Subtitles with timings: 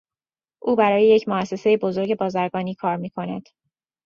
[0.61, 3.49] او برای یک موسسهی بزرگ بازرگانی کار میکند.